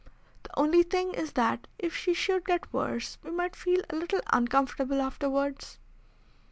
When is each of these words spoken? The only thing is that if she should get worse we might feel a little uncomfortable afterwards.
The 0.41 0.49
only 0.59 0.81
thing 0.81 1.13
is 1.13 1.33
that 1.33 1.67
if 1.77 1.95
she 1.95 2.15
should 2.15 2.43
get 2.43 2.73
worse 2.73 3.19
we 3.21 3.29
might 3.29 3.55
feel 3.55 3.83
a 3.91 3.95
little 3.95 4.21
uncomfortable 4.33 4.99
afterwards. 4.99 5.77